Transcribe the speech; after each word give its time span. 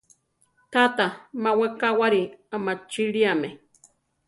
Tata 0.71 1.07
má 1.41 1.51
wekáwari 1.59 2.21
amachiliame. 2.55 3.49